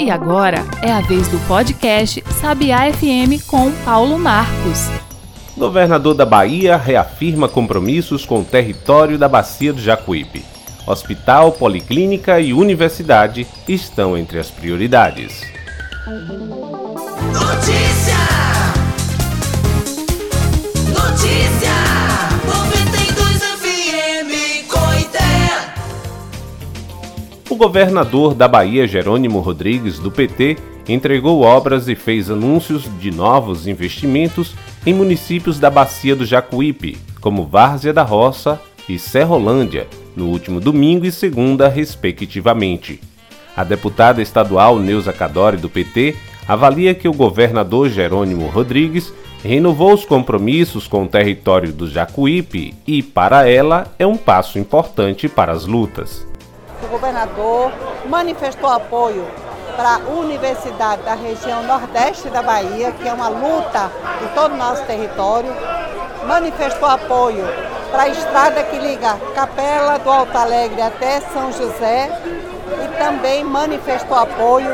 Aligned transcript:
E 0.00 0.10
agora 0.10 0.64
é 0.82 0.90
a 0.90 1.00
vez 1.00 1.28
do 1.28 1.38
podcast 1.46 2.20
Sabiá 2.40 2.92
FM 2.92 3.40
com 3.46 3.70
Paulo 3.84 4.18
Marcos. 4.18 4.90
Governador 5.56 6.12
da 6.12 6.26
Bahia 6.26 6.76
reafirma 6.76 7.48
compromissos 7.48 8.26
com 8.26 8.40
o 8.40 8.44
território 8.44 9.16
da 9.16 9.28
Bacia 9.28 9.72
do 9.72 9.80
Jacuípe. 9.80 10.44
Hospital, 10.88 11.52
policlínica 11.52 12.40
e 12.40 12.52
universidade 12.52 13.46
estão 13.68 14.18
entre 14.18 14.40
as 14.40 14.50
prioridades. 14.50 15.40
Notícia! 17.32 17.85
O 27.56 27.58
governador 27.58 28.34
da 28.34 28.46
Bahia, 28.46 28.86
Jerônimo 28.86 29.40
Rodrigues, 29.40 29.98
do 29.98 30.10
PT, 30.10 30.58
entregou 30.86 31.40
obras 31.40 31.88
e 31.88 31.94
fez 31.94 32.30
anúncios 32.30 32.86
de 33.00 33.10
novos 33.10 33.66
investimentos 33.66 34.54
em 34.84 34.92
municípios 34.92 35.58
da 35.58 35.70
Bacia 35.70 36.14
do 36.14 36.26
Jacuípe, 36.26 36.98
como 37.18 37.46
Várzea 37.46 37.94
da 37.94 38.02
Roça 38.02 38.60
e 38.86 38.98
Serrolândia, 38.98 39.88
no 40.14 40.26
último 40.26 40.60
domingo 40.60 41.06
e 41.06 41.10
segunda, 41.10 41.66
respectivamente. 41.66 43.00
A 43.56 43.64
deputada 43.64 44.20
estadual 44.20 44.78
Neuza 44.78 45.14
Cadore, 45.14 45.56
do 45.56 45.70
PT, 45.70 46.14
avalia 46.46 46.94
que 46.94 47.08
o 47.08 47.14
governador 47.14 47.88
Jerônimo 47.88 48.48
Rodrigues 48.48 49.10
renovou 49.42 49.94
os 49.94 50.04
compromissos 50.04 50.86
com 50.86 51.04
o 51.04 51.08
território 51.08 51.72
do 51.72 51.88
Jacuípe 51.88 52.74
e, 52.86 53.02
para 53.02 53.48
ela, 53.48 53.94
é 53.98 54.06
um 54.06 54.18
passo 54.18 54.58
importante 54.58 55.26
para 55.26 55.52
as 55.52 55.64
lutas. 55.64 56.26
O 56.86 56.88
governador 56.88 57.72
manifestou 58.08 58.70
apoio 58.70 59.26
para 59.76 59.96
a 59.96 59.98
Universidade 59.98 61.02
da 61.02 61.14
região 61.14 61.64
Nordeste 61.64 62.30
da 62.30 62.42
Bahia, 62.42 62.92
que 62.92 63.08
é 63.08 63.12
uma 63.12 63.28
luta 63.28 63.90
de 64.20 64.28
todo 64.36 64.54
o 64.54 64.56
nosso 64.56 64.84
território. 64.84 65.52
Manifestou 66.28 66.88
apoio 66.88 67.44
para 67.90 68.04
a 68.04 68.08
estrada 68.08 68.62
que 68.62 68.78
liga 68.78 69.18
Capela 69.34 69.98
do 69.98 70.08
Alto 70.08 70.38
Alegre 70.38 70.80
até 70.80 71.20
São 71.20 71.50
José 71.50 72.08
e 72.84 72.98
também 72.98 73.42
manifestou 73.42 74.16
apoio 74.16 74.70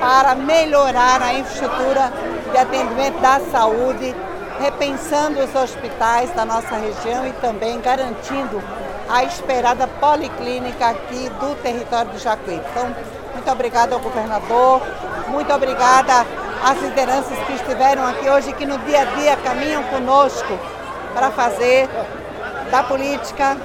para 0.00 0.34
melhorar 0.34 1.22
a 1.22 1.34
infraestrutura 1.34 2.12
de 2.50 2.58
atendimento 2.58 3.20
da 3.20 3.38
saúde, 3.38 4.12
repensando 4.60 5.40
os 5.40 5.54
hospitais 5.54 6.30
da 6.32 6.44
nossa 6.44 6.76
região 6.76 7.26
e 7.26 7.32
também 7.34 7.80
garantindo 7.80 8.62
a 9.08 9.24
esperada 9.24 9.86
policlínica 9.86 10.88
aqui 10.88 11.28
do 11.40 11.54
território 11.62 12.10
do 12.10 12.18
Jacuípe. 12.18 12.64
Então, 12.70 12.94
muito 13.34 13.50
obrigada 13.50 13.94
ao 13.94 14.00
governador, 14.00 14.80
muito 15.28 15.52
obrigada 15.52 16.26
às 16.62 16.80
lideranças 16.80 17.38
que 17.46 17.52
estiveram 17.52 18.06
aqui 18.06 18.28
hoje, 18.28 18.52
que 18.54 18.64
no 18.64 18.78
dia 18.78 19.02
a 19.02 19.04
dia 19.04 19.36
caminham 19.36 19.82
conosco 19.84 20.58
para 21.12 21.30
fazer 21.30 21.88
da 22.70 22.82
política 22.82 23.56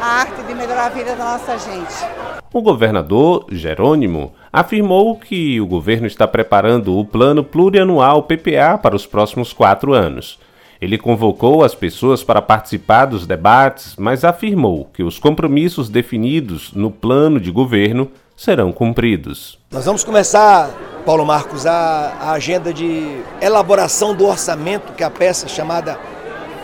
a 0.00 0.06
arte 0.20 0.42
de 0.42 0.54
melhorar 0.54 0.86
a 0.86 0.88
vida 0.90 1.14
da 1.16 1.24
nossa 1.24 1.56
gente. 1.58 1.94
O 2.52 2.60
governador, 2.60 3.46
Jerônimo, 3.50 4.32
afirmou 4.54 5.16
que 5.16 5.60
o 5.60 5.66
governo 5.66 6.06
está 6.06 6.28
preparando 6.28 6.96
o 6.96 7.04
Plano 7.04 7.42
Plurianual 7.42 8.22
PPA 8.22 8.78
para 8.80 8.94
os 8.94 9.04
próximos 9.04 9.52
quatro 9.52 9.92
anos. 9.92 10.38
Ele 10.80 10.96
convocou 10.96 11.64
as 11.64 11.74
pessoas 11.74 12.22
para 12.22 12.40
participar 12.40 13.06
dos 13.06 13.26
debates, 13.26 13.96
mas 13.98 14.22
afirmou 14.22 14.88
que 14.94 15.02
os 15.02 15.18
compromissos 15.18 15.88
definidos 15.88 16.72
no 16.72 16.88
plano 16.88 17.40
de 17.40 17.50
governo 17.50 18.08
serão 18.36 18.70
cumpridos. 18.70 19.58
Nós 19.72 19.86
vamos 19.86 20.04
começar, 20.04 20.70
Paulo 21.04 21.26
Marcos, 21.26 21.66
a, 21.66 22.14
a 22.20 22.30
agenda 22.30 22.72
de 22.72 23.22
elaboração 23.40 24.14
do 24.14 24.24
orçamento, 24.24 24.92
que 24.92 25.02
é 25.02 25.06
a 25.06 25.10
peça 25.10 25.48
chamada 25.48 25.98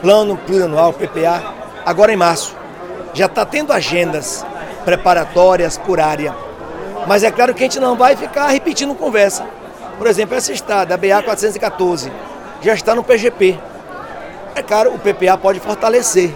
Plano 0.01 0.37
Plurianual 0.37 0.93
PPA, 0.93 1.43
agora 1.85 2.13
em 2.13 2.17
março. 2.17 2.57
Já 3.13 3.27
está 3.27 3.45
tendo 3.45 3.73
agendas 3.73 4.47
preparatórias 4.85 5.77
por 5.77 5.99
área. 5.99 6.50
Mas 7.07 7.23
é 7.23 7.31
claro 7.31 7.55
que 7.55 7.63
a 7.63 7.67
gente 7.67 7.81
não 7.81 7.97
vai 7.97 8.17
ficar 8.17 8.49
repetindo 8.49 8.95
conversa. 8.95 9.45
Por 9.99 10.07
exemplo, 10.07 10.37
essa 10.37 10.53
estrada, 10.53 10.95
a 10.95 10.97
BA 10.97 11.23
414, 11.23 12.11
já 12.63 12.75
está 12.75 12.95
no 12.95 13.03
PGP. 13.05 13.59
É 14.55 14.63
claro, 14.63 14.95
o 14.95 14.99
PPA 14.99 15.37
pode 15.37 15.61
fortalecer, 15.61 16.35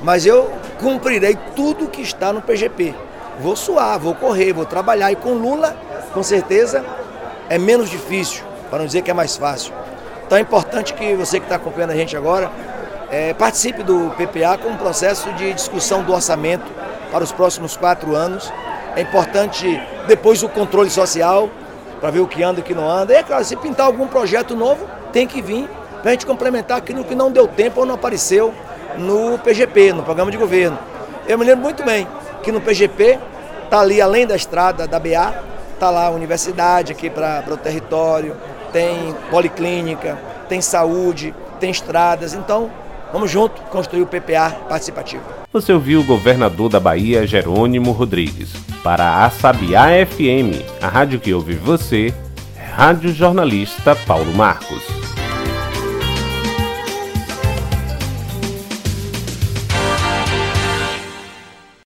mas 0.00 0.24
eu 0.24 0.50
cumprirei 0.78 1.36
tudo 1.54 1.88
que 1.88 2.02
está 2.02 2.32
no 2.32 2.40
PGP. 2.40 2.94
Vou 3.40 3.56
suar, 3.56 3.98
vou 3.98 4.14
correr, 4.14 4.52
vou 4.52 4.64
trabalhar. 4.64 5.12
E 5.12 5.16
com 5.16 5.34
Lula, 5.34 5.76
com 6.12 6.22
certeza, 6.22 6.84
é 7.48 7.58
menos 7.58 7.90
difícil, 7.90 8.44
para 8.68 8.78
não 8.78 8.86
dizer 8.86 9.02
que 9.02 9.10
é 9.10 9.14
mais 9.14 9.36
fácil. 9.36 9.72
Então 10.26 10.38
é 10.38 10.40
importante 10.40 10.94
que 10.94 11.14
você 11.14 11.40
que 11.40 11.46
está 11.46 11.56
acompanhando 11.56 11.90
a 11.90 11.96
gente 11.96 12.16
agora 12.16 12.50
é, 13.10 13.34
participe 13.34 13.82
do 13.82 14.10
PPA 14.16 14.56
com 14.56 14.68
um 14.68 14.76
processo 14.76 15.32
de 15.32 15.52
discussão 15.52 16.02
do 16.02 16.12
orçamento 16.12 16.64
para 17.10 17.24
os 17.24 17.32
próximos 17.32 17.76
quatro 17.76 18.14
anos. 18.14 18.52
É 18.96 19.02
importante 19.02 19.80
depois 20.06 20.42
o 20.42 20.48
controle 20.48 20.90
social 20.90 21.48
para 22.00 22.10
ver 22.10 22.20
o 22.20 22.26
que 22.26 22.42
anda 22.42 22.60
e 22.60 22.62
o 22.62 22.64
que 22.64 22.74
não 22.74 22.88
anda. 22.88 23.12
E 23.12 23.16
é 23.16 23.22
claro, 23.22 23.44
se 23.44 23.54
pintar 23.56 23.86
algum 23.86 24.06
projeto 24.06 24.56
novo, 24.56 24.86
tem 25.12 25.26
que 25.26 25.40
vir 25.42 25.68
para 26.00 26.10
a 26.10 26.12
gente 26.12 26.26
complementar 26.26 26.78
aquilo 26.78 27.04
que 27.04 27.14
não 27.14 27.30
deu 27.30 27.46
tempo 27.46 27.80
ou 27.80 27.86
não 27.86 27.94
apareceu 27.94 28.54
no 28.98 29.38
PGP, 29.38 29.92
no 29.92 30.02
programa 30.02 30.30
de 30.30 30.36
governo. 30.36 30.78
Eu 31.28 31.38
me 31.38 31.44
lembro 31.44 31.62
muito 31.62 31.84
bem 31.84 32.08
que 32.42 32.50
no 32.50 32.60
PGP 32.60 33.18
está 33.64 33.80
ali, 33.80 34.00
além 34.00 34.26
da 34.26 34.34
estrada 34.34 34.86
da 34.86 34.98
BA, 34.98 35.34
está 35.74 35.90
lá 35.90 36.06
a 36.06 36.10
universidade 36.10 36.92
aqui 36.92 37.08
para 37.08 37.44
o 37.48 37.56
território, 37.56 38.36
tem 38.72 39.14
policlínica, 39.30 40.18
tem 40.48 40.60
saúde, 40.60 41.34
tem 41.60 41.70
estradas. 41.70 42.34
Então, 42.34 42.70
vamos 43.12 43.30
junto 43.30 43.60
construir 43.62 44.02
o 44.02 44.06
PPA 44.06 44.50
participativo. 44.68 45.22
Você 45.52 45.72
ouviu 45.72 46.00
o 46.00 46.04
governador 46.04 46.68
da 46.68 46.78
Bahia, 46.78 47.26
Jerônimo 47.26 47.92
Rodrigues. 47.92 48.52
Para 48.82 49.24
a 49.24 49.30
Sabiá 49.30 49.88
FM, 50.06 50.62
a 50.80 50.88
rádio 50.88 51.20
que 51.20 51.34
ouve 51.34 51.54
você, 51.54 52.14
Rádio 52.74 53.12
Jornalista 53.12 53.94
Paulo 53.94 54.32
Marcos. 54.34 55.09